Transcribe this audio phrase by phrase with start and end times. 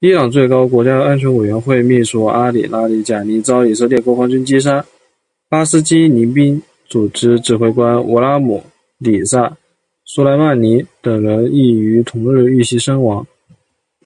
[0.00, 4.80] 伊朗最高国家安全委员会秘书阿里·拉里贾尼遭以色列国防军击杀；
[5.48, 8.64] 巴斯基民兵组织指挥官吴拉姆-
[8.98, 9.42] 礼萨·
[10.04, 13.24] 苏莱曼尼等人亦于同日遇袭身亡。